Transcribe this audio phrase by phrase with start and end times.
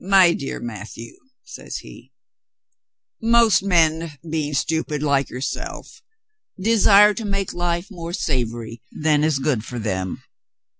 [0.00, 2.10] "My dear Matthieu," says he,
[3.20, 6.02] "most men, being stupid like yourself,
[6.60, 10.24] desire to make life more savory than is good for them.